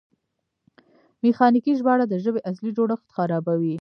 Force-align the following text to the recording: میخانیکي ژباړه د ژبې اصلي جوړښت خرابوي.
میخانیکي 1.23 1.71
ژباړه 1.79 2.05
د 2.09 2.15
ژبې 2.23 2.45
اصلي 2.49 2.71
جوړښت 2.77 3.07
خرابوي. 3.15 3.69